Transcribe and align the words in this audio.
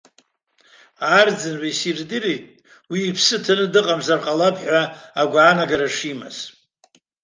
Арӡынба 1.17 1.67
исирдырит 1.71 2.43
уи 2.89 2.99
иԥсы 3.09 3.37
ҭаны 3.43 3.65
дыҟамзар 3.73 4.19
ҟалап 4.25 4.55
ҳәа 4.63 4.81
агәаанагара 5.21 5.87
шимаз. 5.95 6.37